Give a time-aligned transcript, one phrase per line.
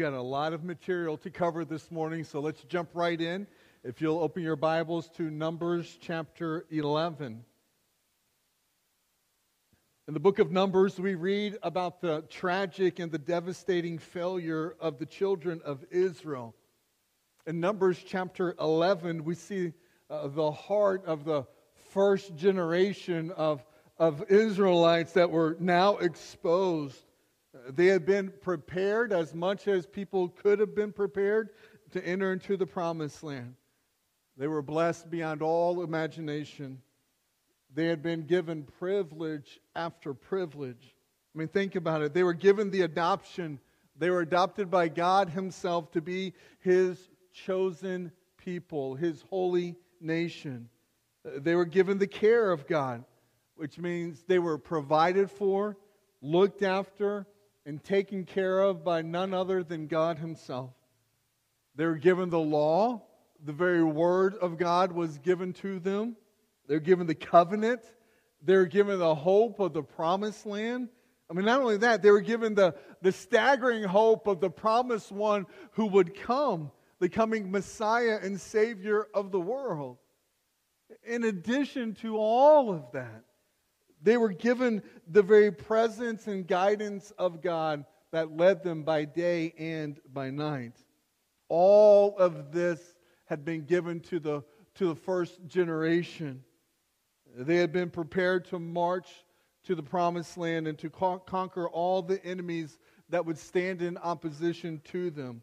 [0.00, 3.46] got a lot of material to cover this morning, so let's jump right in.
[3.84, 7.44] If you'll open your Bibles to Numbers chapter 11.
[10.08, 14.98] In the book of Numbers, we read about the tragic and the devastating failure of
[14.98, 16.54] the children of Israel.
[17.46, 19.74] In Numbers chapter 11, we see
[20.08, 21.44] uh, the heart of the
[21.90, 23.62] first generation of,
[23.98, 27.04] of Israelites that were now exposed
[27.68, 31.50] they had been prepared as much as people could have been prepared
[31.92, 33.54] to enter into the promised land.
[34.36, 36.80] They were blessed beyond all imagination.
[37.74, 40.94] They had been given privilege after privilege.
[41.34, 42.14] I mean, think about it.
[42.14, 43.58] They were given the adoption,
[43.96, 46.98] they were adopted by God Himself to be His
[47.32, 50.68] chosen people, His holy nation.
[51.24, 53.04] They were given the care of God,
[53.56, 55.76] which means they were provided for,
[56.22, 57.26] looked after,
[57.66, 60.70] and taken care of by none other than God Himself.
[61.76, 63.02] They were given the law,
[63.44, 66.16] the very word of God was given to them.
[66.66, 67.80] They were given the covenant,
[68.42, 70.88] they were given the hope of the promised land.
[71.28, 75.12] I mean, not only that, they were given the, the staggering hope of the promised
[75.12, 79.98] one who would come, the coming Messiah and Savior of the world.
[81.04, 83.24] In addition to all of that,
[84.02, 89.54] they were given the very presence and guidance of God that led them by day
[89.58, 90.76] and by night.
[91.48, 92.80] All of this
[93.26, 94.42] had been given to the,
[94.76, 96.42] to the first generation.
[97.36, 99.08] They had been prepared to march
[99.64, 102.78] to the promised land and to con- conquer all the enemies
[103.10, 105.42] that would stand in opposition to them.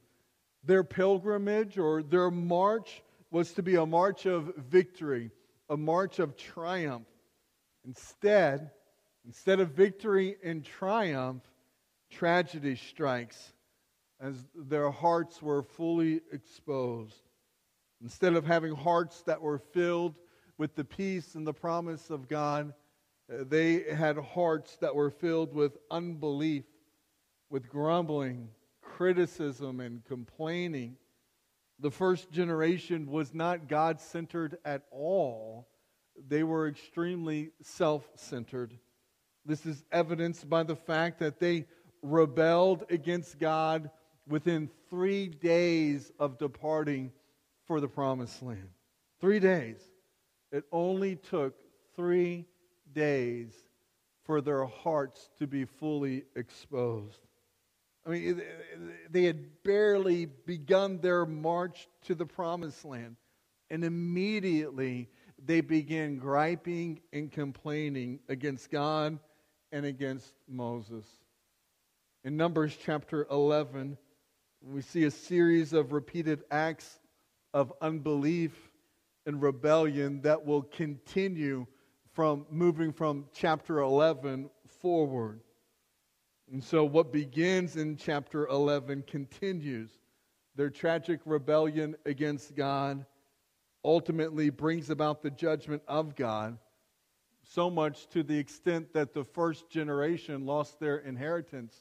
[0.63, 5.31] Their pilgrimage or their march was to be a march of victory,
[5.69, 7.08] a march of triumph.
[7.88, 8.69] Instead,
[9.25, 11.41] instead of victory and triumph,
[12.12, 13.53] tragedy strikes
[14.19, 17.29] as their hearts were fully exposed.
[18.01, 20.16] Instead of having hearts that were filled
[20.57, 22.73] with the peace and the promise of God,
[23.31, 26.66] uh, they had hearts that were filled with unbelief,
[27.50, 28.50] with grumbling,
[28.81, 30.97] criticism, and complaining.
[31.79, 35.67] The first generation was not God centered at all
[36.28, 38.78] they were extremely self centered.
[39.45, 41.66] This is evidenced by the fact that they
[42.01, 43.89] rebelled against God
[44.27, 47.11] within three days of departing
[47.66, 48.69] for the promised land.
[49.19, 49.79] Three days.
[50.51, 51.56] It only took
[51.95, 52.45] three
[52.94, 53.51] days
[54.23, 57.19] for their hearts to be fully exposed.
[58.06, 58.41] I mean,
[59.09, 63.17] they had barely begun their march to the promised land,
[63.69, 65.09] and immediately
[65.44, 69.20] they begin griping and complaining against God
[69.72, 71.06] and against Moses.
[72.24, 73.98] In Numbers chapter 11,
[74.62, 77.00] we see a series of repeated acts
[77.53, 78.53] of unbelief
[79.25, 81.66] and rebellion that will continue
[82.14, 84.50] from moving from chapter 11
[84.81, 85.42] forward.
[86.52, 89.92] And so, what begins in chapter 11 continues
[90.56, 93.06] their tragic rebellion against God
[93.88, 96.58] ultimately brings about the judgment of God,
[97.42, 101.74] so much to the extent that the first generation lost their inheritance.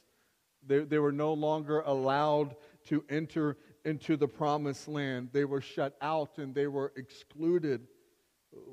[0.65, 5.31] They, they were no longer allowed to enter into the promised land.
[5.33, 7.85] They were shut out and they were excluded.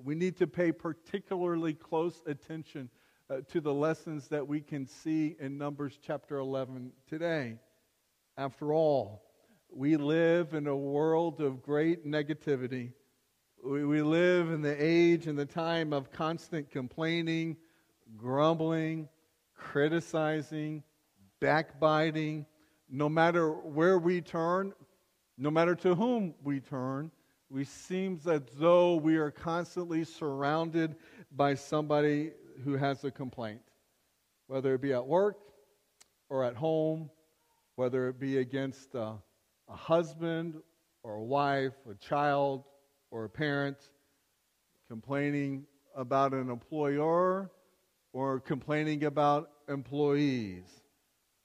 [0.05, 2.89] We need to pay particularly close attention
[3.28, 7.56] uh, to the lessons that we can see in Numbers chapter 11 today.
[8.37, 9.25] After all,
[9.72, 12.93] we live in a world of great negativity.
[13.64, 17.56] We, we live in the age and the time of constant complaining,
[18.14, 19.08] grumbling,
[19.54, 20.82] criticizing,
[21.41, 22.44] backbiting.
[22.91, 24.74] No matter where we turn,
[25.38, 27.10] no matter to whom we turn,
[27.48, 30.97] we seems as though we are constantly surrounded
[31.34, 32.33] by somebody
[32.65, 33.62] who has a complaint,
[34.47, 35.39] whether it be at work
[36.28, 37.09] or at home,
[37.77, 39.15] whether it be against a,
[39.71, 40.56] a husband
[41.03, 42.65] or a wife, a child,
[43.15, 43.77] or a parent
[44.89, 45.65] complaining
[45.95, 47.49] about an employer
[48.13, 50.65] or complaining about employees,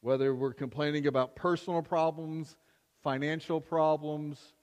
[0.02, 2.58] whether we're complaining about personal problems,
[3.04, 4.56] financial problems,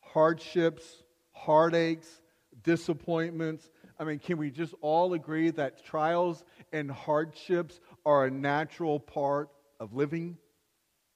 [0.00, 2.20] hardships, heartaches,
[2.62, 3.70] disappointments.
[3.98, 9.48] I mean, can we just all agree that trials and hardships are a natural part
[9.80, 10.36] of living?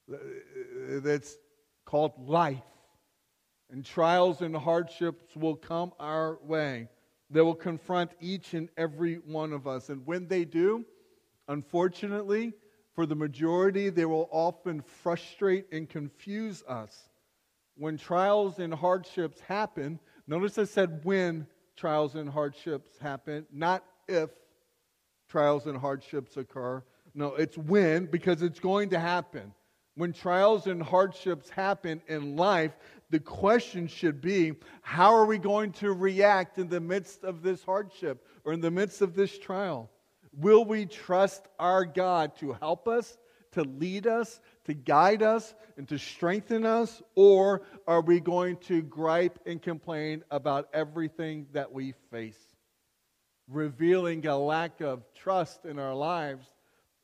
[0.07, 1.37] That's
[1.85, 2.63] called life.
[3.69, 6.89] And trials and hardships will come our way.
[7.29, 9.89] They will confront each and every one of us.
[9.89, 10.85] And when they do,
[11.47, 12.53] unfortunately,
[12.97, 17.09] For the majority, they will often frustrate and confuse us.
[17.75, 24.31] When trials and hardships happen, notice I said when trials and hardships happen, not if
[25.29, 26.83] trials and hardships occur.
[27.13, 29.53] No, it's when, because it's going to happen.
[29.93, 32.75] When trials and hardships happen in life,
[33.09, 37.63] the question should be how are we going to react in the midst of this
[37.63, 39.89] hardship or in the midst of this trial?
[40.33, 43.17] Will we trust our God to help us,
[43.53, 47.01] to lead us, to guide us, and to strengthen us?
[47.15, 52.39] Or are we going to gripe and complain about everything that we face?
[53.47, 56.45] Revealing a lack of trust in our lives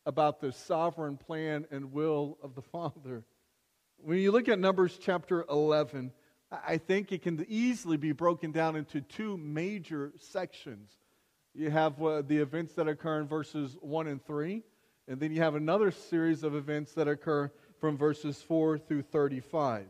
[0.06, 3.24] about the sovereign plan and will of the Father.
[4.06, 6.12] When you look at Numbers chapter 11,
[6.52, 10.92] I think it can easily be broken down into two major sections.
[11.54, 14.62] You have uh, the events that occur in verses 1 and 3,
[15.08, 19.86] and then you have another series of events that occur from verses 4 through 35.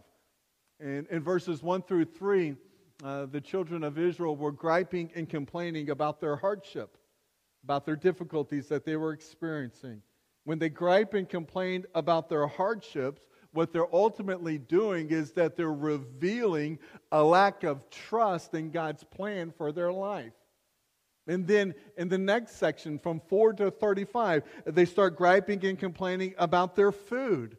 [0.80, 2.56] And in verses 1 through 3,
[3.04, 7.00] uh, the children of Israel were griping and complaining about their hardship,
[7.64, 10.04] about their difficulties that they were experiencing.
[10.44, 15.72] When they gripe and complained about their hardships, what they're ultimately doing is that they're
[15.72, 16.80] revealing
[17.12, 20.34] a lack of trust in God's plan for their life.
[21.28, 26.34] And then in the next section, from 4 to 35, they start griping and complaining
[26.38, 27.58] about their food.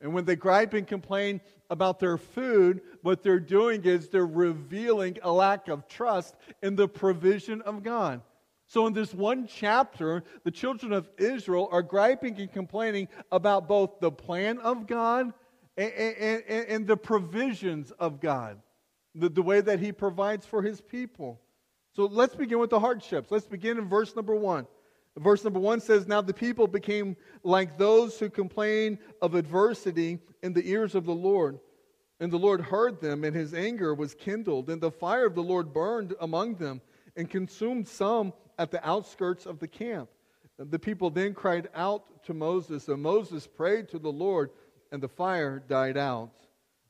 [0.00, 1.40] And when they gripe and complain
[1.70, 6.88] about their food, what they're doing is they're revealing a lack of trust in the
[6.88, 8.20] provision of God.
[8.68, 14.00] So, in this one chapter, the children of Israel are griping and complaining about both
[14.00, 15.32] the plan of God
[15.76, 18.60] and, and, and the provisions of God,
[19.14, 21.40] the, the way that He provides for His people.
[21.94, 23.30] So let's begin with the hardships.
[23.30, 24.66] Let's begin in verse number one.
[25.16, 30.52] Verse number one says, Now the people became like those who complain of adversity in
[30.52, 31.58] the ears of the Lord.
[32.20, 34.68] And the Lord heard them, and his anger was kindled.
[34.70, 36.80] And the fire of the Lord burned among them
[37.16, 40.08] and consumed some at the outskirts of the camp.
[40.58, 44.50] The people then cried out to Moses, and Moses prayed to the Lord,
[44.90, 46.30] and the fire died out.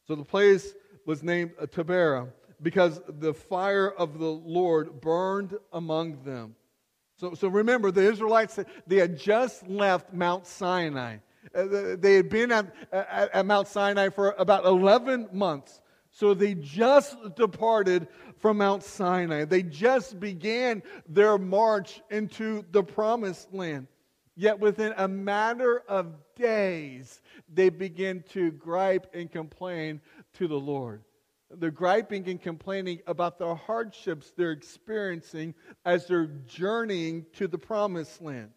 [0.07, 0.75] So the place
[1.05, 2.29] was named Taberah
[2.63, 6.55] because the fire of the Lord burned among them.
[7.17, 11.17] So, so remember, the Israelites, they had just left Mount Sinai.
[11.55, 15.81] Uh, they had been at, at, at Mount Sinai for about 11 months.
[16.11, 18.09] So they just departed
[18.47, 19.45] from Mount Sinai.
[19.45, 23.89] They just began their march into the promised land.
[24.37, 27.23] Yet within a matter of days,
[27.53, 30.01] they begin to gripe and complain
[30.35, 31.03] to the Lord.
[31.51, 35.53] They're griping and complaining about the hardships they're experiencing
[35.85, 38.51] as they're journeying to the promised land.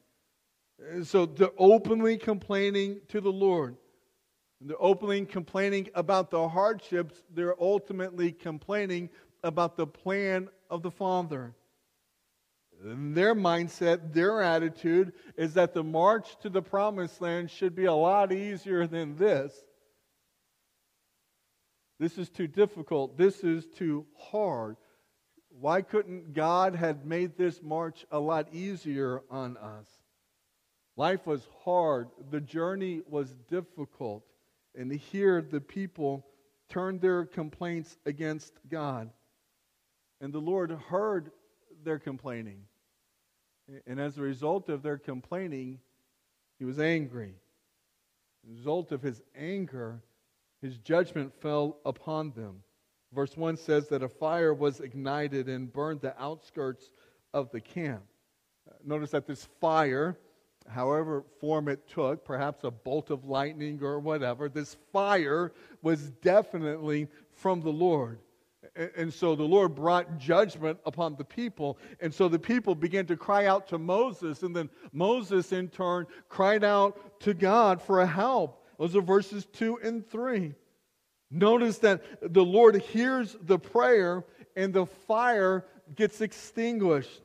[0.87, 3.75] And so they're openly complaining to the Lord.
[4.61, 7.23] they're openly complaining about the hardships.
[7.33, 9.09] They're ultimately complaining
[9.43, 11.53] about the plan of the Father.
[12.81, 17.93] their mindset, their attitude is that the march to the promised land should be a
[17.93, 19.53] lot easier than this.
[21.99, 23.17] This is too difficult.
[23.17, 24.77] This is too hard.
[25.49, 29.87] Why couldn't God have made this march a lot easier on us?
[30.95, 32.09] Life was hard.
[32.31, 34.23] The journey was difficult.
[34.75, 36.25] And here the people
[36.69, 39.09] turned their complaints against God.
[40.21, 41.31] And the Lord heard
[41.83, 42.63] their complaining.
[43.85, 45.79] And as a result of their complaining,
[46.57, 47.35] he was angry.
[48.43, 50.01] As a result of his anger,
[50.61, 52.63] his judgment fell upon them.
[53.13, 56.91] Verse 1 says that a fire was ignited and burned the outskirts
[57.33, 58.03] of the camp.
[58.83, 60.17] Notice that this fire,
[60.67, 67.07] however form it took, perhaps a bolt of lightning or whatever, this fire was definitely
[67.31, 68.19] from the Lord.
[68.75, 71.77] And so the Lord brought judgment upon the people.
[72.01, 74.43] And so the people began to cry out to Moses.
[74.43, 78.65] And then Moses, in turn, cried out to God for help.
[78.77, 80.53] Those are verses 2 and 3.
[81.31, 84.25] Notice that the Lord hears the prayer
[84.55, 87.21] and the fire gets extinguished.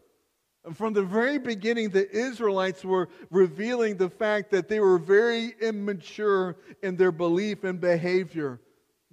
[0.72, 6.56] From the very beginning, the Israelites were revealing the fact that they were very immature
[6.82, 8.60] in their belief and behavior.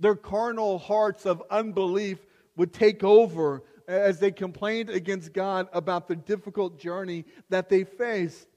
[0.02, 2.18] Their carnal hearts of unbelief
[2.58, 8.48] would take over as they complained against God about the difficult journey that they faced.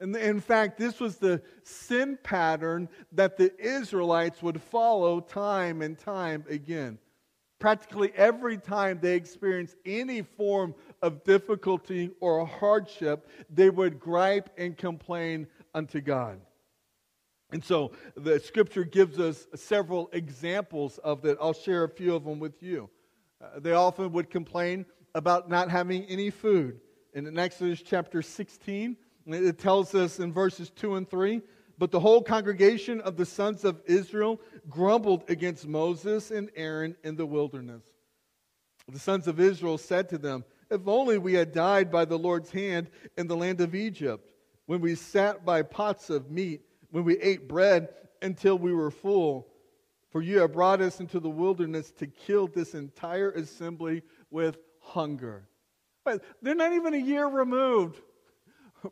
[0.00, 5.96] And in fact, this was the sin pattern that the Israelites would follow time and
[5.96, 6.98] time again.
[7.60, 14.76] Practically every time they experienced any form of difficulty or hardship, they would gripe and
[14.76, 16.40] complain unto God.
[17.52, 21.38] And so the scripture gives us several examples of that.
[21.40, 22.88] I'll share a few of them with you.
[23.42, 26.80] Uh, they often would complain about not having any food.
[27.14, 31.40] And in Exodus chapter 16, it tells us in verses 2 and 3
[31.78, 37.16] But the whole congregation of the sons of Israel grumbled against Moses and Aaron in
[37.16, 37.82] the wilderness.
[38.88, 42.50] The sons of Israel said to them, If only we had died by the Lord's
[42.50, 44.24] hand in the land of Egypt,
[44.66, 47.88] when we sat by pots of meat when we ate bread
[48.22, 49.46] until we were full.
[50.10, 55.48] For you have brought us into the wilderness to kill this entire assembly with hunger.
[56.04, 58.00] But they're not even a year removed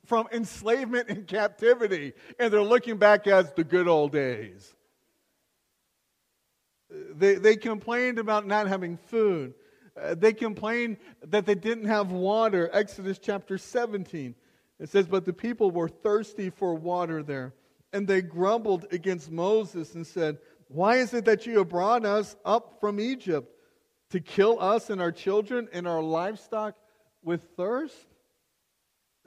[0.05, 4.75] from enslavement and captivity, and they're looking back as the good old days.
[6.91, 9.55] They, they complained about not having food.
[10.01, 12.71] Uh, they complained that they didn't have water.
[12.73, 14.35] Exodus chapter 17.
[14.79, 17.53] It says, But the people were thirsty for water there.
[17.93, 22.37] And they grumbled against Moses and said, Why is it that you have brought us
[22.45, 23.51] up from Egypt
[24.11, 26.77] to kill us and our children and our livestock
[27.23, 27.95] with thirst?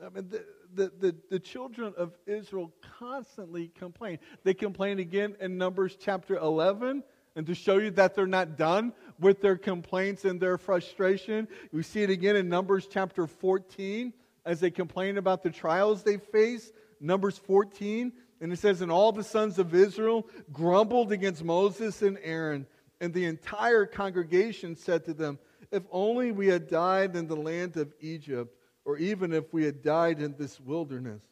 [0.04, 4.18] I mean, the, the, the, the, children of Israel constantly complain.
[4.44, 7.04] They complain again in Numbers chapter 11.
[7.36, 11.84] And to show you that they're not done with their complaints and their frustration, we
[11.84, 14.12] see it again in Numbers chapter 14
[14.46, 16.72] as they complain about the trials they face.
[17.00, 22.18] Numbers 14, and it says, And all the sons of Israel grumbled against Moses and
[22.24, 22.66] Aaron,
[23.00, 25.38] and the entire congregation said to them,
[25.72, 29.84] If only we had died in the land of Egypt, or even if we had
[29.84, 31.24] died in this wilderness.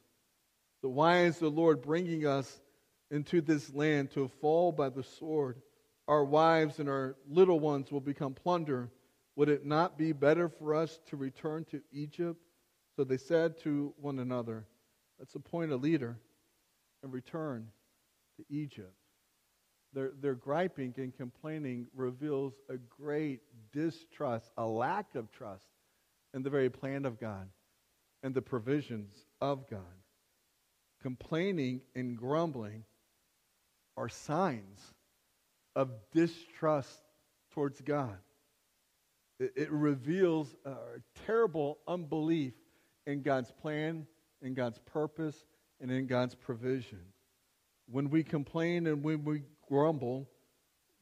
[0.83, 2.61] But why is the Lord bringing us
[3.09, 5.61] into this land to fall by the sword?
[6.07, 8.91] Our wives and our little ones will become plunder.
[9.35, 12.39] Would it not be better for us to return to Egypt?
[12.95, 14.65] So they said to one another,
[15.17, 16.17] Let's appoint a leader
[17.03, 17.68] and return
[18.38, 18.94] to Egypt.
[19.94, 23.41] Their, their griping and complaining reveals a great
[23.72, 25.65] distrust, a lack of trust
[26.34, 27.50] in the very plan of God
[28.22, 29.79] and the provisions of God.
[31.01, 32.84] Complaining and grumbling
[33.98, 34.79] are signs
[35.75, 37.01] of distrust
[37.51, 38.18] towards God.
[39.39, 40.75] It, it reveals a
[41.25, 42.53] terrible unbelief
[43.08, 44.06] in God's plan,
[44.41, 45.46] in God's purpose,
[45.81, 47.00] and in God's provision.
[47.88, 50.29] When we complain and when we grumble,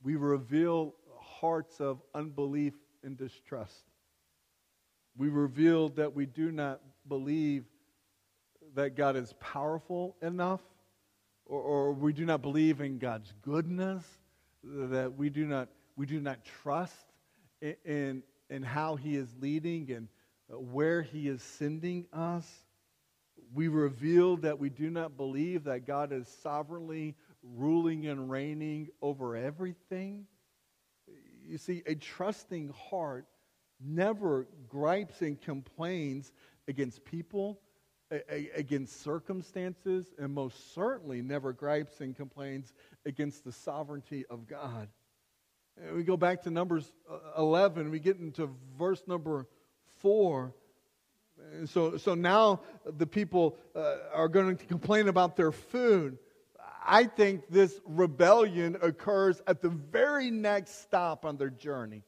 [0.03, 3.83] we reveal hearts of unbelief and distrust.
[5.17, 7.65] We reveal that we do not believe
[8.75, 10.61] that God is powerful enough,
[11.45, 14.03] or, or we do not believe in God's goodness,
[14.63, 17.13] that we do not, we do not trust
[17.61, 20.07] in, in, in how He is leading and
[20.49, 22.47] where He is sending us
[23.57, 29.35] we reveal that we do not believe that God is sovereignly ruling and reigning over
[29.35, 30.27] everything.
[31.43, 33.25] You see, a trusting heart
[33.83, 36.31] never gripes and complains
[36.67, 37.59] against people,
[38.29, 42.75] against circumstances, and most certainly never gripes and complains
[43.07, 44.87] against the sovereignty of God.
[45.81, 49.47] And we go back to Numbers uh, 11, we get into verse number
[50.01, 50.53] 4
[51.65, 56.17] so, so now the people uh, are going to complain about their food.
[56.85, 62.03] I think this rebellion occurs at the very next stop on their journey.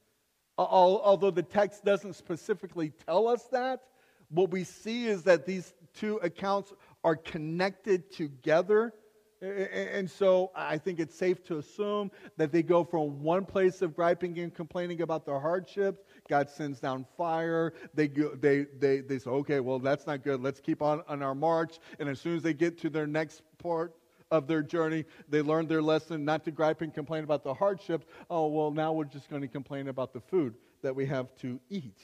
[0.58, 3.82] Although the text doesn't specifically tell us that,
[4.30, 8.94] what we see is that these two accounts are connected together
[9.42, 13.96] and so I think it's safe to assume that they go from one place of
[13.96, 16.04] griping and complaining about their hardships.
[16.30, 17.74] God sends down fire.
[17.94, 20.42] They, they, they, they say, okay, well, that's not good.
[20.42, 21.80] Let's keep on, on our march.
[22.00, 23.96] And as soon as they get to their next part
[24.32, 28.06] of their journey, they learn their lesson not to gripe and complain about the hardships.
[28.30, 31.60] Oh, well, now we're just going to complain about the food that we have to
[31.70, 31.98] eat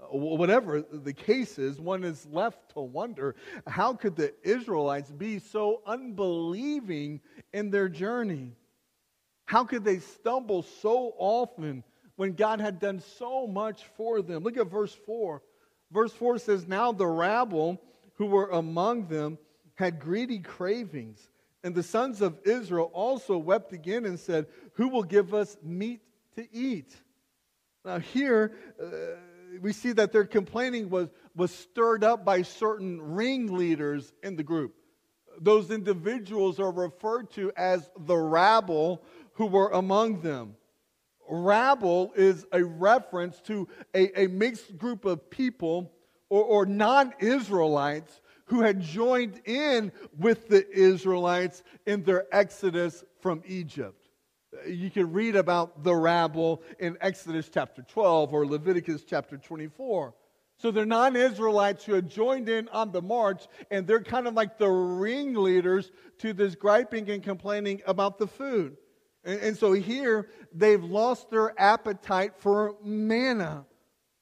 [0.00, 3.34] uh, whatever the case is, one is left to wonder
[3.66, 7.20] how could the Israelites be so unbelieving
[7.52, 8.52] in their journey?
[9.46, 11.82] How could they stumble so often
[12.20, 14.42] when God had done so much for them?
[14.42, 15.40] Look at verse 4.
[15.90, 17.80] Verse 4 says, Now the rabble
[18.16, 19.38] who were among them
[19.76, 21.30] had greedy cravings.
[21.64, 26.02] And the sons of Israel also wept again and said, Who will give us meat
[26.36, 26.94] to eat?
[27.86, 29.16] Now, here, uh,
[29.62, 34.74] we see that their complaining was, was stirred up by certain ringleaders in the group.
[35.40, 40.56] Those individuals are referred to as the rabble who were among them.
[41.30, 45.92] Rabble is a reference to a, a mixed group of people
[46.28, 53.42] or, or non Israelites who had joined in with the Israelites in their exodus from
[53.46, 54.08] Egypt.
[54.66, 60.14] You can read about the rabble in Exodus chapter 12 or Leviticus chapter 24.
[60.56, 64.34] So they're non Israelites who had joined in on the march, and they're kind of
[64.34, 68.76] like the ringleaders to this griping and complaining about the food.
[69.24, 73.64] And, and so here, they've lost their appetite for manna.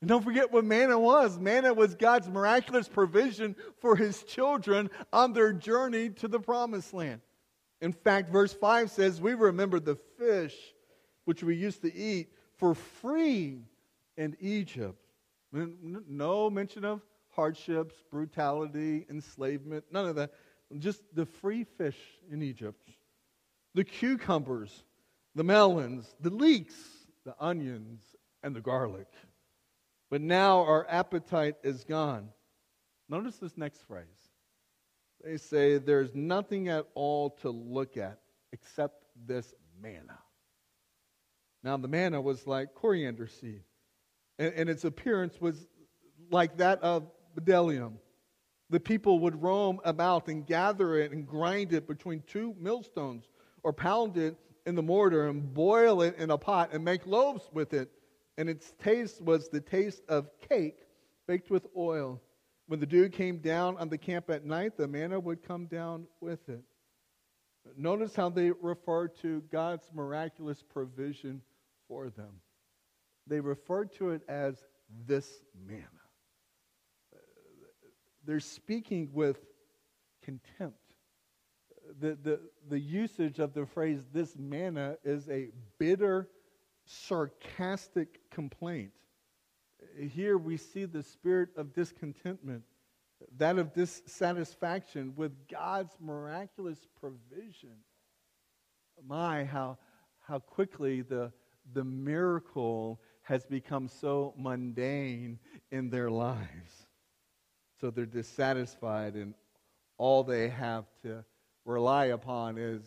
[0.01, 1.39] And don't forget what manna was.
[1.39, 7.21] Manna was God's miraculous provision for his children on their journey to the promised land.
[7.81, 10.57] In fact, verse 5 says, We remember the fish
[11.25, 13.61] which we used to eat for free
[14.17, 14.99] in Egypt.
[15.53, 17.01] No mention of
[17.31, 20.33] hardships, brutality, enslavement, none of that.
[20.79, 21.99] Just the free fish
[22.31, 22.91] in Egypt.
[23.75, 24.85] The cucumbers,
[25.39, 26.75] the melons, the leeks,
[27.25, 28.03] the onions,
[28.43, 29.07] and the garlic.
[30.11, 32.31] But now our appetite is gone.
[33.09, 34.33] Notice this next phrase.
[35.23, 38.19] They say there's nothing at all to look at
[38.53, 40.19] except this manna.
[41.63, 43.63] Now, the manna was like coriander seed,
[44.41, 45.69] and, and its appearance was
[46.33, 47.93] like that of bdellium.
[48.71, 53.29] The people would roam about and gather it and grind it between two millstones
[53.63, 54.37] or pound it
[54.67, 57.91] in the mortar and boil it in a pot and make loaves with it.
[58.37, 60.87] And its taste was the taste of cake
[61.27, 62.21] baked with oil.
[62.67, 66.07] When the dew came down on the camp at night, the manna would come down
[66.21, 66.63] with it.
[67.77, 71.43] Notice how they refer to God's miraculous provision
[71.87, 72.41] for them.
[73.27, 74.65] They refer to it as
[75.07, 75.85] this manna.
[78.25, 79.39] They're speaking with
[80.23, 80.88] contempt.
[82.01, 86.29] The, the, the usage of the phrase this manna is a bitter,
[86.85, 88.93] sarcastic complaint
[90.11, 92.63] here we see the spirit of discontentment,
[93.37, 97.77] that of dissatisfaction with God's miraculous provision.
[99.07, 99.79] My, how,
[100.21, 101.33] how quickly the,
[101.73, 105.39] the miracle has become so mundane
[105.71, 106.87] in their lives.
[107.81, 109.35] So they're dissatisfied, and
[109.99, 111.25] all they have to
[111.69, 112.83] rely upon is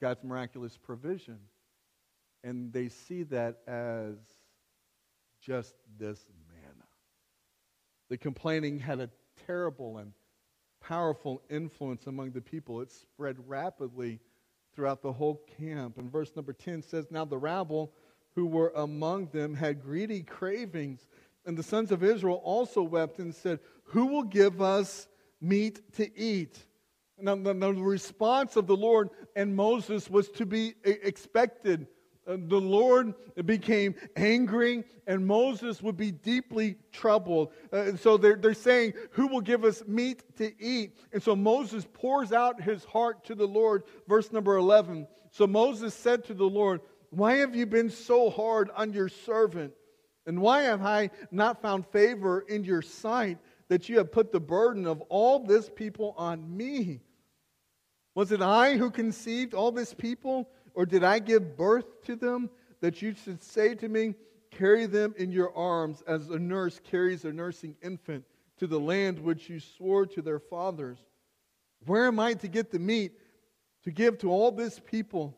[0.00, 1.38] God's miraculous provision.
[2.42, 4.16] And they see that as
[5.40, 6.84] just this manna.
[8.10, 9.10] The complaining had a
[9.46, 10.12] terrible and
[10.82, 12.82] powerful influence among the people.
[12.82, 14.20] It spread rapidly
[14.74, 15.96] throughout the whole camp.
[15.96, 17.92] And verse number 10 says, Now the rabble
[18.34, 21.06] who were among them had greedy cravings.
[21.46, 25.08] And the sons of Israel also wept and said, Who will give us
[25.40, 26.58] meat to eat?
[27.18, 31.86] Now, the, the response of the Lord and Moses was to be expected.
[32.26, 37.52] Uh, the Lord became angry and Moses would be deeply troubled.
[37.72, 40.96] Uh, and so they're, they're saying, Who will give us meat to eat?
[41.12, 43.84] And so Moses pours out his heart to the Lord.
[44.08, 45.06] Verse number 11.
[45.30, 49.72] So Moses said to the Lord, Why have you been so hard on your servant?
[50.26, 53.38] And why have I not found favor in your sight
[53.74, 57.00] that you have put the burden of all this people on me?
[58.14, 60.48] Was it I who conceived all this people?
[60.74, 64.14] Or did I give birth to them that you should say to me,
[64.52, 68.24] Carry them in your arms as a nurse carries a nursing infant
[68.58, 70.98] to the land which you swore to their fathers?
[71.84, 73.18] Where am I to get the meat
[73.82, 75.36] to give to all this people?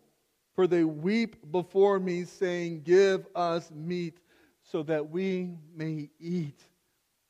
[0.57, 4.19] For they weep before me, saying, Give us meat
[4.63, 6.63] so that we may eat.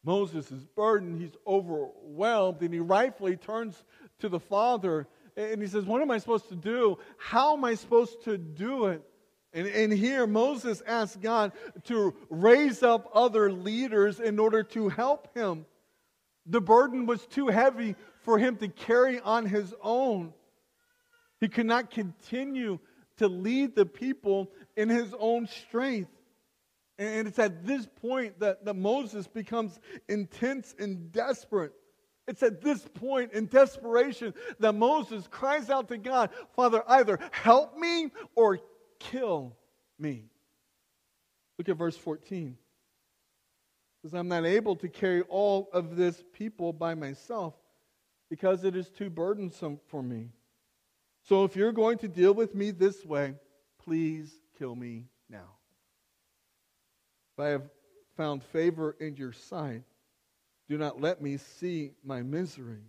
[0.07, 3.85] Moses is burdened, he's overwhelmed, and he rightfully turns
[4.21, 6.99] to the Father and he says, What am I supposed to do?
[7.19, 9.03] How am I supposed to do it?
[9.53, 11.53] And, and here Moses asks God
[11.85, 15.66] to raise up other leaders in order to help him.
[16.47, 20.33] The burden was too heavy for him to carry on his own.
[21.40, 22.79] He could not continue
[23.19, 26.11] to lead the people in his own strength.
[26.99, 29.79] And it's at this point that, that Moses becomes
[30.09, 31.73] intense and desperate.
[32.27, 37.77] It's at this point in desperation that Moses cries out to God, Father, either help
[37.77, 38.59] me or
[38.99, 39.57] kill
[39.99, 40.25] me.
[41.59, 42.57] Look at verse 14.
[44.03, 47.55] Because I'm not able to carry all of this people by myself
[48.29, 50.31] because it is too burdensome for me.
[51.23, 53.35] So if you're going to deal with me this way,
[53.85, 55.57] please kill me now.
[57.37, 57.68] If I have
[58.16, 59.83] found favor in your sight,
[60.70, 62.81] do not let me see my misery.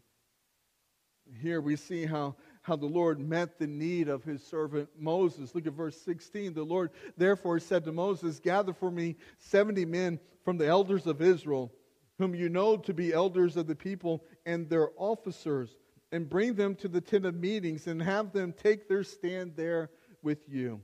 [1.41, 5.53] Here we see how, how the Lord met the need of his servant Moses.
[5.53, 6.53] Look at verse 16.
[6.53, 11.21] The Lord therefore said to Moses, Gather for me 70 men from the elders of
[11.21, 11.73] Israel,
[12.17, 15.75] whom you know to be elders of the people and their officers,
[16.13, 19.89] and bring them to the tent of meetings and have them take their stand there
[20.23, 20.79] with you.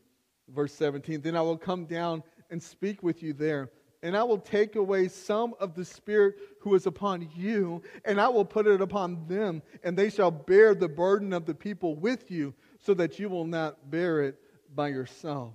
[0.49, 2.23] Verse 17 Then I will come down
[2.53, 3.71] and speak with you there.
[4.03, 8.27] And I will take away some of the Spirit who is upon you, and I
[8.29, 12.29] will put it upon them, and they shall bear the burden of the people with
[12.29, 14.39] you, so that you will not bear it
[14.75, 15.53] by yourself.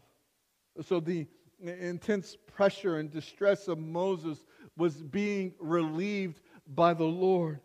[0.83, 1.27] So the
[1.61, 4.45] intense pressure and distress of Moses
[4.77, 7.61] was being relieved by the Lord.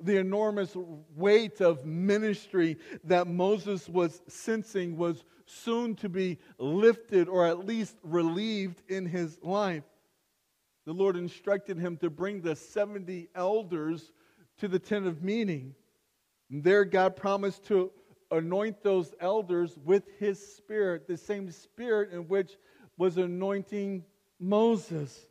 [0.00, 0.76] The enormous
[1.14, 7.96] weight of ministry that Moses was sensing was soon to be lifted or at least
[8.02, 9.84] relieved in his life.
[10.84, 14.12] The Lord instructed him to bring the 70 elders
[14.58, 15.74] to the tent of meeting.
[16.50, 17.90] And there, God promised to
[18.30, 22.56] anoint those elders with his spirit, the same spirit in which
[22.98, 24.04] was anointing
[24.38, 25.26] Moses.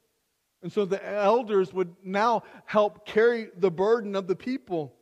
[0.66, 4.96] And so the elders would now help carry the burden of the people.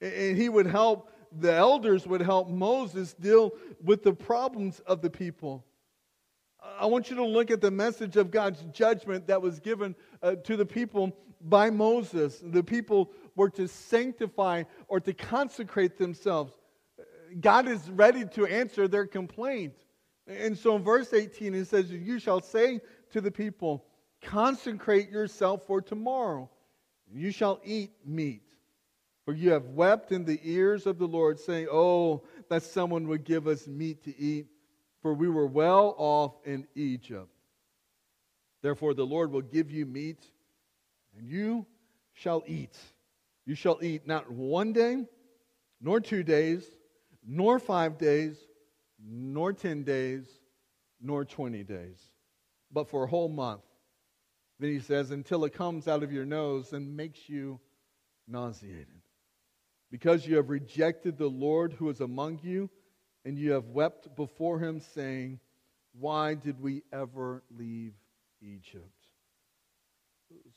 [0.00, 3.50] And he would help, the elders would help Moses deal
[3.82, 5.64] with the problems of the people.
[6.78, 10.36] I want you to look at the message of God's judgment that was given uh,
[10.36, 12.40] to the people by Moses.
[12.40, 16.52] The people were to sanctify or to consecrate themselves.
[17.40, 19.74] God is ready to answer their complaint.
[20.28, 23.87] And so in verse 18, it says, You shall say to the people,
[24.22, 26.50] Consecrate yourself for tomorrow.
[27.12, 28.42] You shall eat meat.
[29.24, 33.24] For you have wept in the ears of the Lord, saying, Oh, that someone would
[33.24, 34.46] give us meat to eat,
[35.02, 37.28] for we were well off in Egypt.
[38.62, 40.24] Therefore, the Lord will give you meat,
[41.16, 41.66] and you
[42.14, 42.76] shall eat.
[43.44, 45.04] You shall eat not one day,
[45.80, 46.66] nor two days,
[47.26, 48.38] nor five days,
[48.98, 50.26] nor ten days,
[51.02, 52.00] nor twenty days,
[52.72, 53.62] but for a whole month
[54.60, 57.60] then he says, until it comes out of your nose and makes you
[58.26, 58.86] nauseated.
[59.90, 62.68] Because you have rejected the Lord who is among you,
[63.24, 65.40] and you have wept before him, saying,
[65.98, 67.94] Why did we ever leave
[68.42, 68.92] Egypt?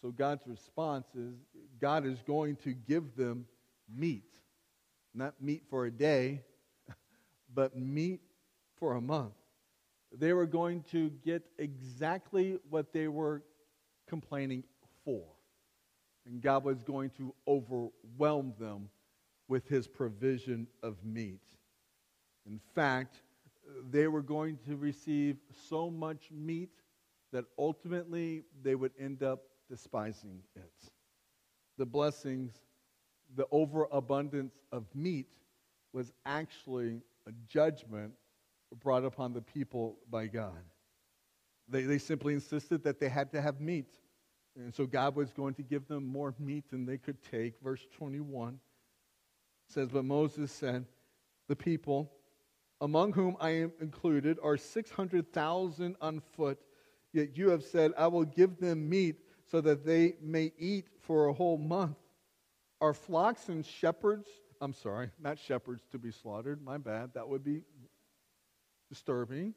[0.02, 1.34] So God's response is
[1.80, 3.46] God is going to give them
[3.94, 4.26] meat.
[5.14, 6.42] Not meat for a day,
[7.54, 8.22] but meat
[8.78, 9.34] for a month.
[10.12, 13.44] They were going to get exactly what they were
[14.12, 14.62] complaining
[15.06, 15.24] for.
[16.26, 18.90] And God was going to overwhelm them
[19.48, 21.40] with his provision of meat.
[22.46, 23.22] In fact,
[23.90, 25.38] they were going to receive
[25.70, 26.72] so much meat
[27.32, 30.92] that ultimately they would end up despising it.
[31.78, 32.52] The blessings,
[33.38, 35.28] the overabundance of meat
[35.94, 38.12] was actually a judgment
[38.84, 40.66] brought upon the people by God.
[41.70, 43.88] They, they simply insisted that they had to have meat.
[44.58, 47.54] And so God was going to give them more meat than they could take.
[47.64, 48.60] Verse 21
[49.68, 50.86] says, But Moses said,
[51.48, 52.12] The people,
[52.82, 56.60] among whom I am included, are 600,000 on foot.
[57.14, 59.18] Yet you have said, I will give them meat
[59.50, 61.98] so that they may eat for a whole month.
[62.80, 64.28] Are flocks and shepherds,
[64.60, 67.62] I'm sorry, not shepherds to be slaughtered, my bad, that would be
[68.90, 69.54] disturbing.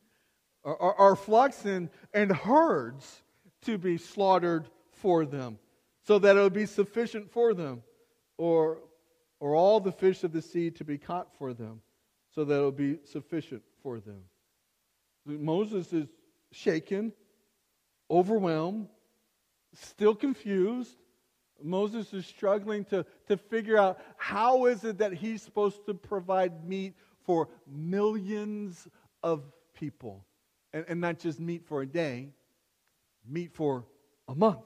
[0.65, 3.23] Are, are, are flocks and, and herds
[3.63, 4.69] to be slaughtered
[5.05, 5.59] for them,
[6.07, 7.83] so that it would be sufficient for them,
[8.39, 8.79] or,
[9.39, 11.83] or all the fish of the sea to be caught for them,
[12.35, 14.23] so that it would be sufficient for them.
[15.27, 16.09] Moses is
[16.53, 17.13] shaken,
[18.11, 18.89] overwhelmed,
[19.75, 20.97] still confused.
[21.63, 26.67] Moses is struggling to, to figure out how is it that he's supposed to provide
[26.67, 28.89] meat for millions
[29.23, 29.43] of
[29.75, 30.25] people.
[30.73, 32.31] And, and not just meat for a day,
[33.29, 33.85] meat for
[34.29, 34.65] a month.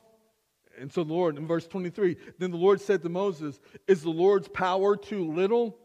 [0.81, 4.11] And so the Lord, in verse 23, then the Lord said to Moses, Is the
[4.11, 5.79] Lord's power too little?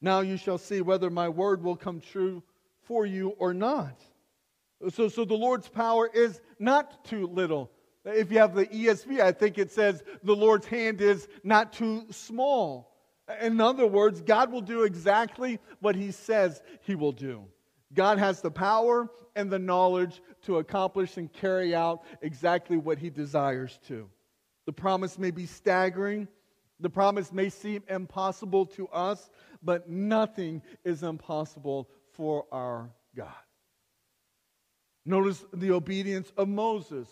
[0.00, 2.42] Now you shall see whether my word will come true
[2.82, 4.00] for you or not.
[4.90, 7.70] So, so the Lord's power is not too little.
[8.04, 12.06] If you have the ESV, I think it says the Lord's hand is not too
[12.10, 12.90] small.
[13.42, 17.44] In other words, God will do exactly what he says he will do.
[17.92, 23.10] God has the power and the knowledge to accomplish and carry out exactly what he
[23.10, 24.08] desires to.
[24.66, 26.28] The promise may be staggering.
[26.80, 29.30] The promise may seem impossible to us,
[29.62, 33.28] but nothing is impossible for our God.
[35.04, 37.08] Notice the obedience of Moses.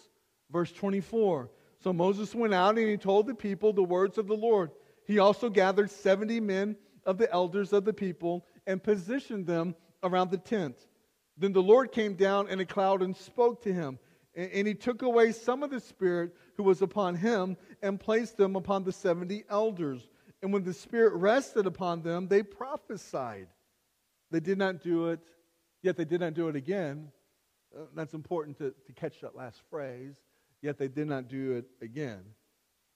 [0.51, 1.51] Verse 24.
[1.83, 4.71] So Moses went out and he told the people the words of the Lord.
[5.05, 10.31] He also gathered 70 men of the elders of the people and positioned them around
[10.31, 10.77] the tent.
[11.37, 13.99] Then the Lord came down in a cloud and spoke to him
[14.39, 18.55] And, he took away some of the Spirit who was upon him and placed them
[18.55, 20.07] upon the 70 elders.
[20.43, 23.49] And when the Spirit rested upon them, they prophesied.
[24.31, 25.19] They did not do it,
[25.83, 27.11] yet they did not do it again.
[27.77, 30.15] Uh, that's important to, to catch that last phrase.
[30.63, 32.21] Yet they did not do it again.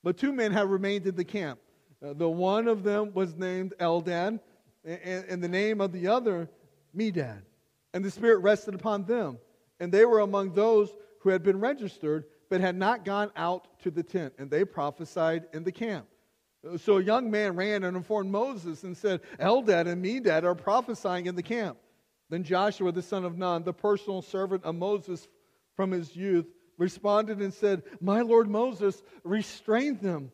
[0.05, 1.59] But two men have remained in the camp.
[2.05, 4.39] Uh, the one of them was named Eldad,
[4.85, 6.49] and, and the name of the other,
[6.97, 7.43] Medad.
[7.93, 9.39] And the Spirit rested upon them.
[9.81, 13.91] And they were among those who had been registered, but had not gone out to
[13.91, 14.35] the tent.
[14.39, 16.07] And they prophesied in the camp.
[16.77, 21.27] So a young man ran and informed Moses and said, Eldad and Medad are prophesying
[21.27, 21.79] in the camp.
[22.29, 25.29] Then Joshua, the son of Nun, the personal servant of Moses
[25.75, 26.47] from his youth,
[26.79, 30.31] responded and said, My Lord Moses, restrain them.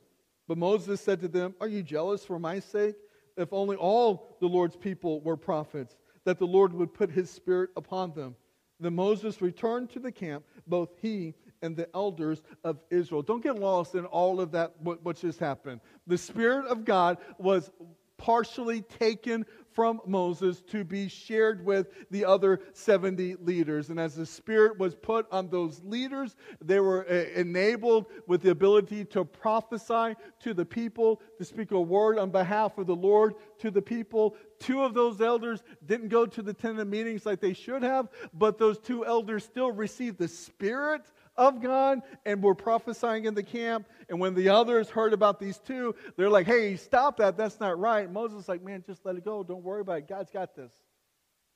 [0.47, 2.97] But Moses said to them, Are you jealous for my sake?
[3.37, 7.71] If only all the Lord's people were prophets, that the Lord would put his spirit
[7.77, 8.37] upon them.
[8.81, 13.23] Then Moses returned to the camp, both he and the elders of Israel.
[13.23, 15.81] Don't get lost in all of that, what, what just happened.
[16.07, 17.71] The Spirit of God was
[18.19, 23.91] partially taken from Moses to be shared with the other 70 leaders.
[23.91, 28.51] And as the Spirit was put on those leaders, they were uh, enabled with the
[28.51, 33.35] ability to prophesy to the people, to speak a word on behalf of the Lord
[33.59, 34.35] to the people.
[34.59, 38.09] Two of those elders didn't go to the tent of meetings like they should have,
[38.35, 41.03] but those two elders still received the Spirit
[41.39, 43.87] of God and were prophesying in the camp.
[44.11, 47.37] And when the others heard about these two, they're like, hey, stop that.
[47.37, 48.11] That's not right.
[48.11, 49.43] Moses like, man, just let it go.
[49.43, 50.09] Don't worry about it.
[50.09, 50.73] God's got this.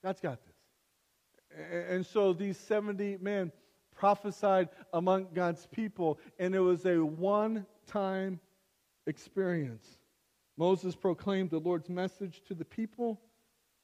[0.02, 0.54] God's got this.
[1.90, 3.52] And so these 70 men
[3.94, 8.40] prophesied among God's people, and it was a one time
[9.06, 9.86] experience.
[10.56, 13.20] Moses proclaimed the Lord's message to the people.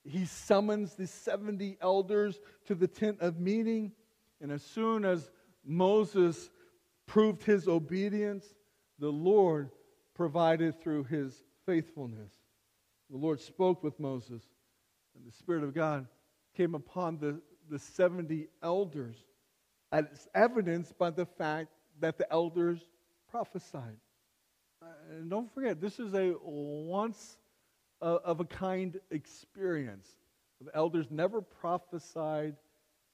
[0.04, 3.92] He summons the 70 elders to the tent of meeting.
[4.40, 5.30] And as soon as
[5.68, 6.48] Moses
[7.06, 8.46] proved his obedience,
[8.98, 9.70] the Lord
[10.14, 12.32] provided through his faithfulness.
[13.10, 14.42] The Lord spoke with Moses,
[15.14, 16.06] and the Spirit of God
[16.56, 19.16] came upon the, the 70 elders,
[19.92, 21.68] as evidenced by the fact
[22.00, 22.80] that the elders
[23.30, 23.96] prophesied.
[24.82, 27.36] Uh, and don't forget, this is a once
[28.00, 30.08] uh, of a kind experience.
[30.60, 32.56] The elders never prophesied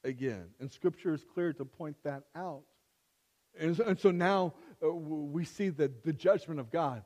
[0.04, 0.46] again.
[0.60, 2.62] And Scripture is clear to point that out.
[3.58, 7.02] And so, and so now uh, we see that the judgment of God.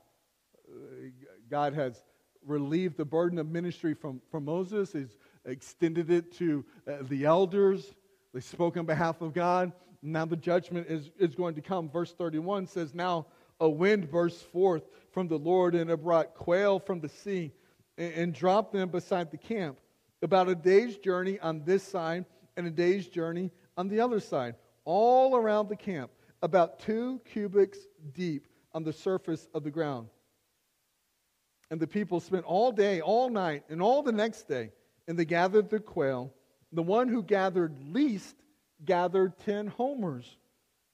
[0.69, 1.09] Uh,
[1.51, 2.03] God has
[2.45, 7.95] relieved the burden of ministry from, from Moses, He's extended it to uh, the elders.
[8.35, 9.73] They spoke on behalf of God.
[10.03, 11.91] Now the judgment is, is going to come.
[11.91, 13.27] Verse 31 says, Now
[13.61, 17.53] a wind burst forth from the Lord, and it brought quail from the sea
[17.97, 19.79] and, and dropped them beside the camp,
[20.23, 22.25] about a day's journey on this side
[22.59, 26.11] and a day's journey on the other side, all around the camp,
[26.43, 27.79] about two cubits
[28.13, 30.09] deep on the surface of the ground.
[31.71, 34.73] And the people spent all day, all night, and all the next day,
[35.07, 36.35] and they gathered the quail.
[36.73, 38.35] The one who gathered least
[38.85, 40.37] gathered ten homers.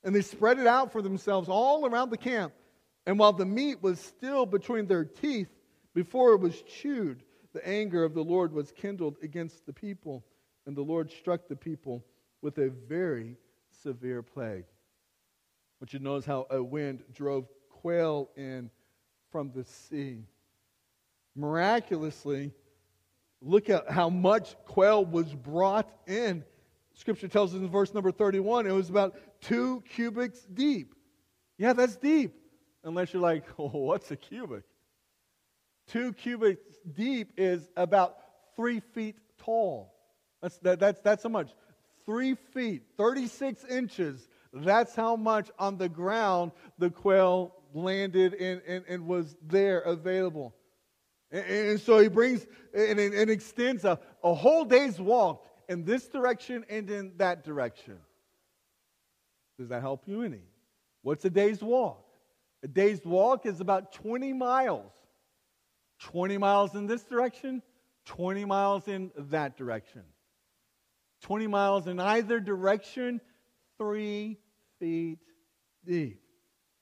[0.05, 2.53] And they spread it out for themselves all around the camp.
[3.07, 5.49] And while the meat was still between their teeth,
[5.95, 7.23] before it was chewed,
[7.55, 10.25] the anger of the Lord was kindled against the people
[10.67, 12.05] and the Lord struck the people
[12.43, 13.37] with a very
[13.83, 14.65] severe plague.
[15.81, 18.71] But you notice how a wind drove quail in
[19.31, 20.25] from the sea.
[21.37, 22.53] Miraculously,
[23.43, 26.45] look at how much quail was brought in.
[26.95, 30.95] Scripture tells us in verse number 31 it was about two cubits deep.
[31.59, 32.35] Yeah, that's deep.
[32.85, 34.65] Unless you're like, oh, what's a cubit?
[35.89, 38.17] Two cubits deep is about
[38.57, 39.94] three feet tall.
[40.45, 41.49] That's, that, that's, that's how much.
[42.05, 44.29] Three feet, 36 inches.
[44.53, 50.55] That's how much on the ground the quail landed and, and, and was there available.
[51.33, 56.09] And, and so he brings and, and extends a, a whole day's walk in this
[56.09, 57.97] direction and in that direction.
[59.59, 60.43] Does that help you any?
[61.01, 62.05] What's a day's walk?
[62.63, 64.93] A day's walk is about 20 miles.
[66.01, 67.63] 20 miles in this direction,
[68.05, 70.03] 20 miles in that direction.
[71.25, 73.19] 20 miles in either direction,
[73.79, 74.39] three
[74.79, 75.19] feet
[75.87, 76.21] deep.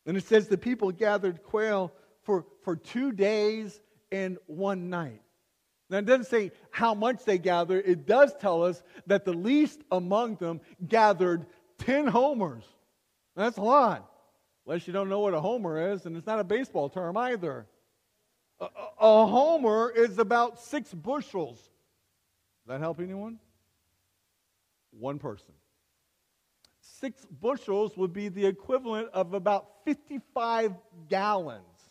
[0.05, 1.93] And it says the people gathered quail
[2.25, 5.23] for, for two days and one night.
[5.89, 7.85] Now, it doesn't say how much they gathered.
[7.87, 11.47] It does tell us that the least among them gathered
[11.79, 12.65] 10 homers.
[13.37, 14.11] That's a lot.
[14.67, 17.67] Unless you don't know what a homer is, and it's not a baseball term either.
[18.61, 18.67] A,
[19.01, 21.59] a, homer is about six bushels.
[21.59, 23.39] Does that help anyone?
[24.93, 25.55] One person.
[26.81, 30.75] six bushels would be the equivalent of about 55
[31.09, 31.91] gallons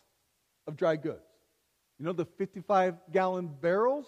[0.66, 1.26] of dry goods.
[1.98, 4.06] You know the 55 gallon barrels?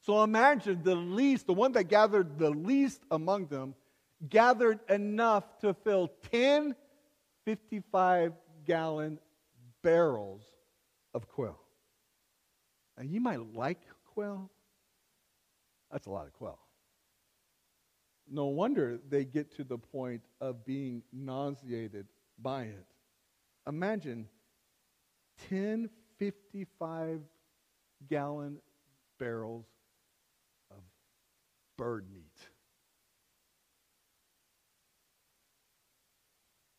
[0.00, 3.74] So imagine the least, the one that gathered the least among them,
[4.28, 6.74] gathered enough to fill 10
[7.48, 8.34] 55
[8.66, 9.18] gallon
[9.82, 10.42] barrels
[11.14, 11.58] of quail.
[12.98, 13.80] Now, you might like
[14.12, 14.50] quail.
[15.90, 16.58] That's a lot of quail.
[18.30, 22.06] No wonder they get to the point of being nauseated
[22.40, 22.86] by it.
[23.66, 24.28] Imagine
[25.48, 25.88] 10
[26.18, 27.20] 55
[28.08, 28.58] gallon
[29.18, 29.66] barrels
[30.70, 30.78] of
[31.76, 32.24] bird meat.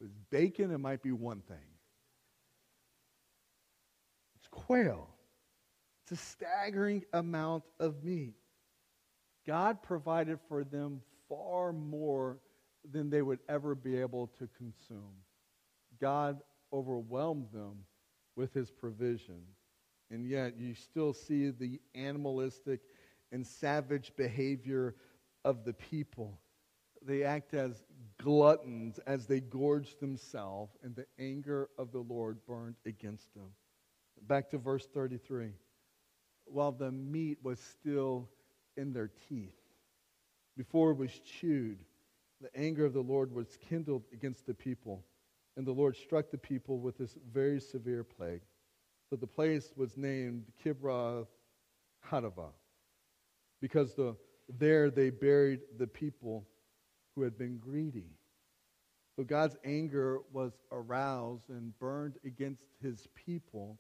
[0.02, 1.58] With bacon, it might be one thing.
[4.38, 5.10] It's quail.
[6.04, 8.36] It's a staggering amount of meat.
[9.46, 12.40] God provided for them far more
[12.92, 15.14] than they would ever be able to consume.
[16.02, 16.42] God
[16.74, 17.86] overwhelmed them
[18.36, 19.42] with his provision.
[20.12, 22.82] And yet, you still see the animalistic
[23.32, 24.96] and savage behavior
[25.46, 26.40] of the people.
[27.06, 27.84] They act as
[28.18, 33.52] gluttons as they gorge themselves, and the anger of the Lord burned against them.
[34.28, 35.52] Back to verse 33.
[36.46, 38.30] While the meat was still
[38.76, 39.59] in their teeth,
[40.58, 41.80] before it was chewed,
[42.42, 45.04] the anger of the Lord was kindled against the people,
[45.58, 48.42] and the Lord struck the people with this very severe plague.
[49.10, 51.28] So the place was named Kibroth
[52.10, 52.54] Hattaavah,
[53.62, 54.16] because the,
[54.58, 56.48] there they buried the people
[57.16, 58.12] who had been greedy.
[59.16, 63.78] So God's anger was aroused and burned against his people,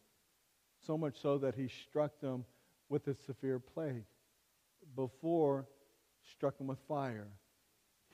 [0.85, 2.43] so much so that he struck them
[2.89, 4.03] with a severe plague.
[4.95, 5.67] Before,
[6.31, 7.27] struck them with fire.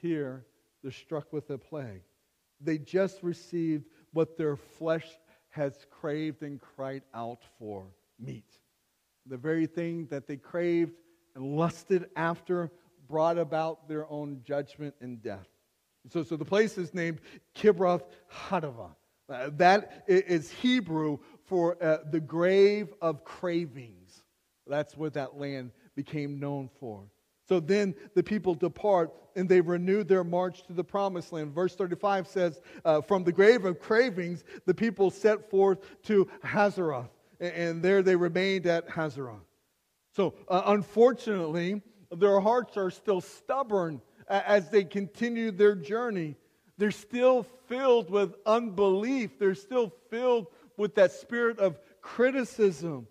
[0.01, 0.45] Here,
[0.81, 2.03] they're struck with a plague.
[2.61, 5.07] They just received what their flesh
[5.49, 7.87] has craved and cried out for
[8.19, 8.49] meat.
[9.25, 10.93] The very thing that they craved
[11.35, 12.71] and lusted after
[13.07, 15.47] brought about their own judgment and death.
[16.09, 17.19] So, so the place is named
[17.55, 18.91] Kibroth Hattaavah.
[19.27, 24.23] Uh, that is Hebrew for uh, the grave of cravings.
[24.67, 27.05] That's what that land became known for.
[27.47, 31.53] So then the people depart and they renew their march to the promised land.
[31.53, 37.09] Verse 35 says, uh, From the grave of cravings, the people set forth to Hazeroth,
[37.39, 39.41] and, there they remained at Hazeroth.
[40.15, 41.81] So uh, unfortunately,
[42.11, 46.35] their hearts are still stubborn as they continue their journey.
[46.77, 53.07] They're still filled with unbelief, they're still filled with that spirit of criticism.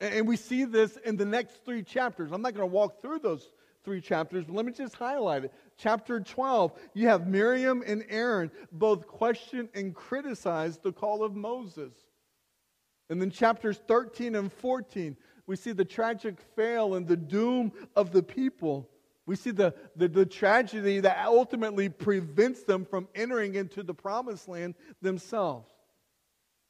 [0.00, 2.32] And we see this in the next three chapters.
[2.32, 3.46] I'm not going to walk through those
[3.84, 5.52] three chapters, but let me just highlight it.
[5.76, 11.92] Chapter 12, you have Miriam and Aaron both question and criticize the call of Moses.
[13.08, 15.16] And then chapters 13 and 14,
[15.46, 18.88] we see the tragic fail and the doom of the people.
[19.26, 24.48] We see the, the, the, tragedy that ultimately prevents them from entering into the promised
[24.48, 25.68] land themselves.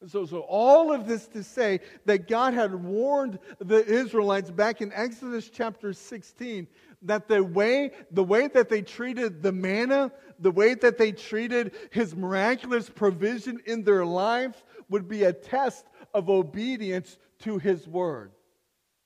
[0.06, 4.92] So, so all of this to say that God had warned the Israelites back in
[4.94, 6.66] Exodus chapter 16
[7.02, 11.74] that the way, the way that they treated the manna, the way that they treated
[11.90, 18.32] his miraculous provision in their lives would be a test of obedience to his word.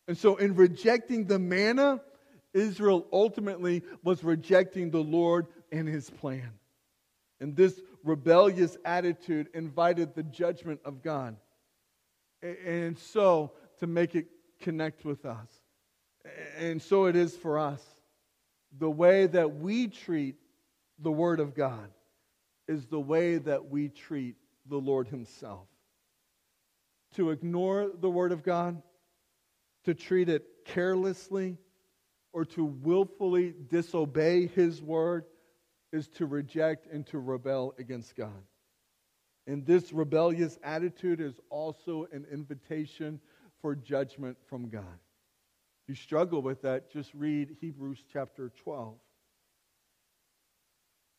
[0.09, 2.00] And so, in rejecting the manna,
[2.52, 6.50] Israel ultimately was rejecting the Lord and his plan.
[7.40, 11.37] And this rebellious attitude invited the judgment of God.
[12.42, 14.26] And so, to make it
[14.61, 15.48] connect with us.
[16.58, 17.82] And so it is for us.
[18.78, 20.37] The way that we treat
[20.98, 21.90] the Word of God
[22.66, 25.68] is the way that we treat the Lord Himself.
[27.16, 28.82] To ignore the Word of God,
[29.84, 31.58] to treat it carelessly,
[32.32, 35.24] or to willfully disobey His Word
[35.92, 38.42] is to reject and to rebel against God.
[39.46, 43.20] And this rebellious attitude is also an invitation
[43.61, 44.99] for judgment from God.
[45.87, 48.95] You struggle with that, just read Hebrews chapter 12.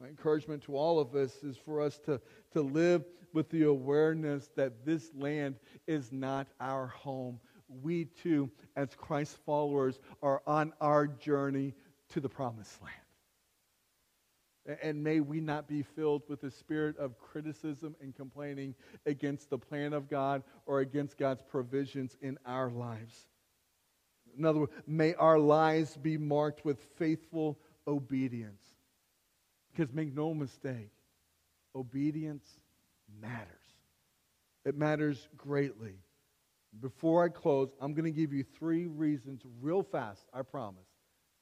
[0.02, 2.20] My encouragement to all of us is for us to,
[2.52, 5.56] to live with the awareness that this land
[5.88, 7.40] is not our home.
[7.68, 11.74] We too, as Christ followers, are on our journey
[12.10, 12.96] to the promised land.
[14.82, 18.74] And may we not be filled with the spirit of criticism and complaining
[19.06, 23.28] against the plan of God or against God's provisions in our lives.
[24.38, 28.62] In other words, may our lives be marked with faithful obedience.
[29.72, 30.92] Because make no mistake,
[31.76, 32.46] obedience
[33.22, 33.50] matters.
[34.66, 35.96] It matters greatly.
[36.82, 40.88] Before I close, I'm going to give you three reasons, real fast, I promise.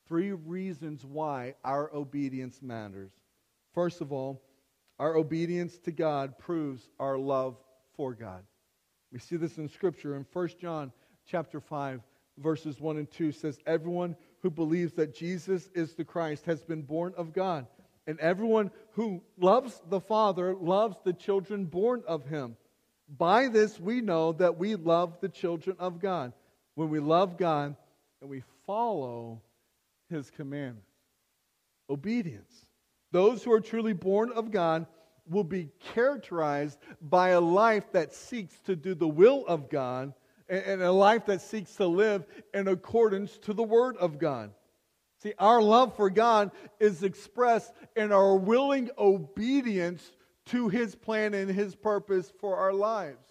[0.07, 3.11] Three reasons why our obedience matters.
[3.73, 4.43] First of all,
[4.99, 7.57] our obedience to God proves our love
[7.95, 8.43] for God.
[9.11, 10.15] We see this in Scripture.
[10.15, 10.91] In 1 John
[11.25, 12.01] chapter 5,
[12.37, 16.81] verses 1 and 2 says, Everyone who believes that Jesus is the Christ has been
[16.81, 17.67] born of God.
[18.05, 22.57] And everyone who loves the Father loves the children born of him.
[23.17, 26.33] By this we know that we love the children of God.
[26.75, 27.75] When we love God
[28.21, 29.41] and we follow
[30.09, 30.89] his commandments.
[31.89, 32.65] Obedience.
[33.11, 34.87] Those who are truly born of God
[35.29, 40.13] will be characterized by a life that seeks to do the will of God
[40.53, 44.51] and a life that seeks to live in accordance to the Word of God.
[45.21, 50.03] See, our love for God is expressed in our willing obedience
[50.47, 53.25] to His plan and His purpose for our lives.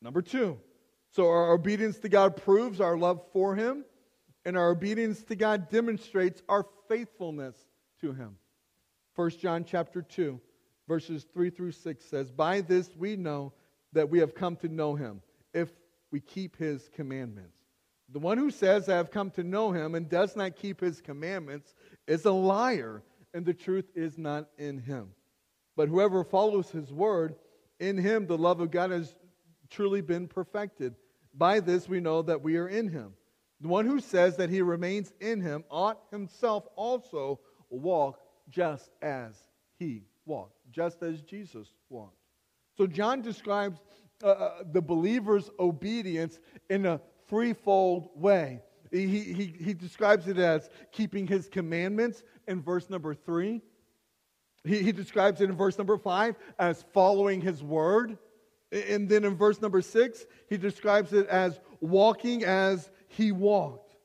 [0.00, 0.58] Number two,
[1.10, 3.84] so our obedience to God proves our love for Him,
[4.44, 7.56] and our obedience to God demonstrates our faithfulness
[8.00, 8.36] to Him.
[9.16, 10.40] 1 John chapter 2,
[10.88, 13.52] verses 3 through 6 says, By this we know
[13.92, 15.20] that we have come to know Him,
[15.52, 15.68] if
[16.12, 17.56] we keep His commandments.
[18.12, 21.00] The one who says, I have come to know him and does not keep his
[21.00, 21.74] commandments
[22.06, 23.02] is a liar,
[23.32, 25.08] and the truth is not in him.
[25.76, 27.36] But whoever follows his word,
[27.80, 29.14] in him the love of God has
[29.70, 30.94] truly been perfected.
[31.32, 33.14] By this we know that we are in him.
[33.62, 37.40] The one who says that he remains in him ought himself also
[37.70, 39.34] walk just as
[39.78, 42.18] he walked, just as Jesus walked.
[42.76, 43.78] So John describes
[44.22, 48.60] uh, uh the believer's obedience in a threefold way.
[48.90, 53.62] He, he, he describes it as keeping his commandments in verse number three.
[54.64, 58.18] He, he describes it in verse number five as following his word.
[58.70, 63.96] And then in verse number six, he describes it as walking as he walked.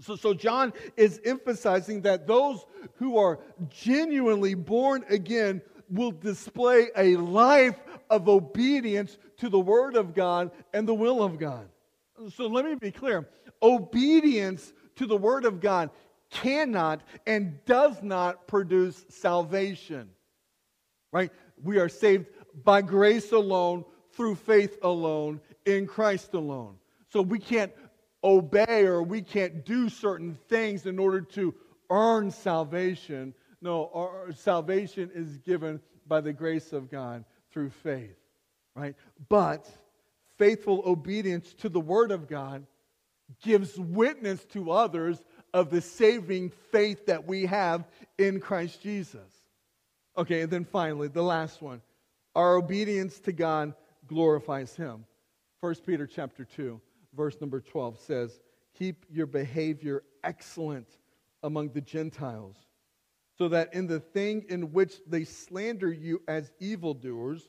[0.00, 2.64] So, so John is emphasizing that those
[2.94, 3.38] who are
[3.68, 7.76] genuinely born again will display a life
[8.12, 11.68] of obedience to the word of God and the will of God.
[12.36, 13.28] So let me be clear
[13.62, 15.90] obedience to the Word of God
[16.30, 20.10] cannot and does not produce salvation.
[21.12, 21.30] Right?
[21.62, 22.26] We are saved
[22.64, 26.76] by grace alone, through faith alone, in Christ alone.
[27.08, 27.72] So we can't
[28.22, 31.54] obey or we can't do certain things in order to
[31.90, 33.34] earn salvation.
[33.60, 38.16] No, our salvation is given by the grace of God through faith.
[38.74, 38.94] Right?
[39.28, 39.68] But
[40.38, 42.66] faithful obedience to the Word of God
[43.42, 45.18] gives witness to others
[45.54, 47.84] of the saving faith that we have
[48.18, 49.20] in Christ Jesus.
[50.16, 51.80] Okay, and then finally, the last one.
[52.34, 53.74] Our obedience to God
[54.06, 55.04] glorifies Him.
[55.60, 56.80] 1 Peter chapter 2,
[57.14, 58.40] verse number 12 says,
[58.78, 60.88] Keep your behavior excellent
[61.42, 62.56] among the Gentiles,
[63.38, 67.48] so that in the thing in which they slander you as evildoers,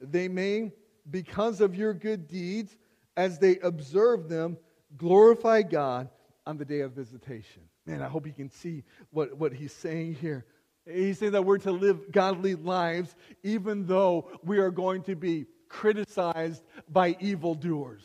[0.00, 0.72] they may
[1.10, 2.76] because of your good deeds,
[3.16, 4.56] as they observe them,
[4.96, 6.08] glorify God
[6.46, 7.62] on the day of visitation.
[7.86, 10.46] Man, I hope you can see what, what he's saying here.
[10.86, 15.46] He's saying that we're to live godly lives even though we are going to be
[15.68, 18.02] criticized by evildoers.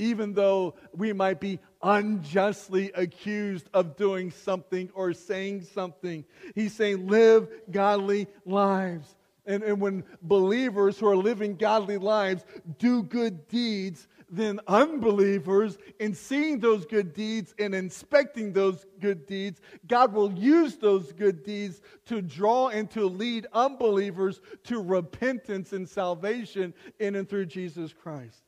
[0.00, 6.24] Even though we might be unjustly accused of doing something or saying something,
[6.54, 9.14] he's saying, live godly lives.
[9.44, 12.46] And, and when believers who are living godly lives
[12.78, 19.60] do good deeds, then unbelievers, in seeing those good deeds and inspecting those good deeds,
[19.86, 25.86] God will use those good deeds to draw and to lead unbelievers to repentance and
[25.86, 28.44] salvation in and through Jesus Christ.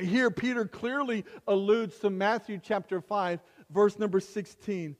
[0.00, 3.40] Here, Peter clearly alludes to Matthew chapter 5,
[3.70, 4.96] verse number 16,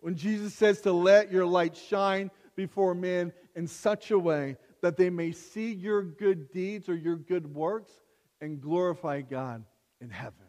[0.00, 4.96] when Jesus says to let your light shine before men in such a way that
[4.96, 7.92] they may see your good deeds or your good works
[8.40, 9.64] and glorify God
[10.00, 10.46] in heaven.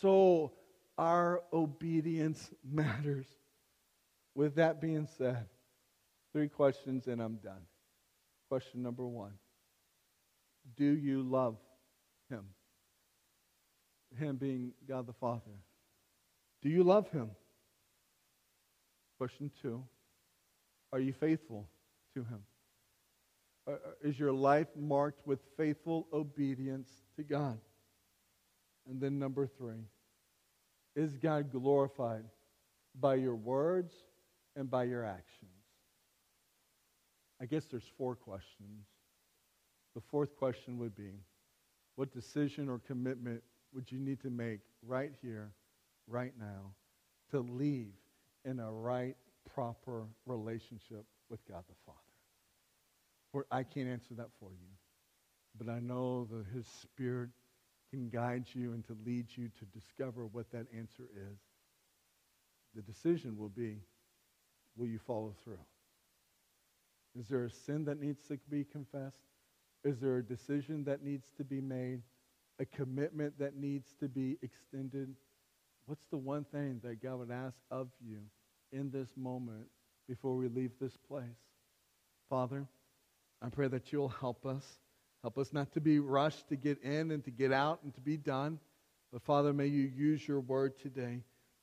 [0.00, 0.52] So
[0.96, 3.26] our obedience matters.
[4.34, 5.46] With that being said,
[6.32, 7.62] three questions and I'm done.
[8.48, 9.32] Question number one
[10.76, 11.56] Do you love
[12.28, 12.44] Him?
[14.16, 15.42] Him being God the Father.
[16.62, 17.30] Do you love Him?
[19.18, 19.82] Question two
[20.92, 21.68] Are you faithful
[22.14, 22.42] to Him?
[23.66, 27.58] Uh, is your life marked with faithful obedience to God?
[28.88, 29.84] And then number three,
[30.96, 32.24] is God glorified
[32.98, 33.92] by your words
[34.56, 35.50] and by your actions?
[37.40, 38.86] I guess there's four questions.
[39.94, 41.12] The fourth question would be
[41.98, 43.42] what decision or commitment
[43.74, 45.50] would you need to make right here,
[46.06, 46.70] right now,
[47.28, 47.90] to leave
[48.44, 49.16] in a right,
[49.52, 51.98] proper relationship with God the Father?
[53.32, 54.68] For I can't answer that for you,
[55.58, 57.30] but I know that His Spirit
[57.90, 61.40] can guide you and to lead you to discover what that answer is.
[62.76, 63.78] The decision will be
[64.76, 65.58] will you follow through?
[67.18, 69.18] Is there a sin that needs to be confessed?
[69.84, 72.02] Is there a decision that needs to be made?
[72.58, 75.14] A commitment that needs to be extended?
[75.86, 78.18] What's the one thing that God would ask of you
[78.72, 79.68] in this moment
[80.08, 81.22] before we leave this place?
[82.28, 82.66] Father,
[83.40, 84.64] I pray that you'll help us.
[85.22, 88.00] Help us not to be rushed to get in and to get out and to
[88.00, 88.58] be done.
[89.12, 91.22] But Father, may you use your word today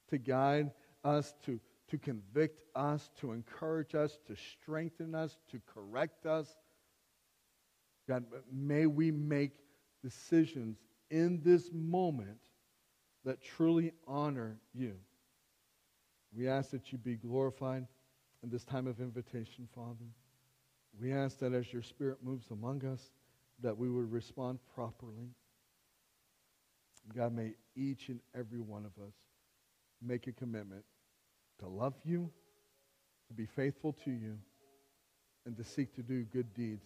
[0.09, 0.72] to guide
[1.03, 1.59] us, to,
[1.89, 6.47] to convict us, to encourage us, to strengthen us, to correct us.
[8.08, 9.51] God, may we make
[10.03, 10.78] decisions
[11.10, 12.39] in this moment
[13.24, 14.95] that truly honor you.
[16.36, 17.88] We ask that you be glorified
[18.43, 20.06] in this time of invitation, Father.
[20.99, 23.10] We ask that as your Spirit moves among us,
[23.62, 25.30] that we would respond properly.
[27.16, 29.14] God, may each and every one of us
[30.01, 30.84] make a commitment
[31.60, 32.30] to love you,
[33.28, 34.38] to be faithful to you,
[35.45, 36.86] and to seek to do good deeds.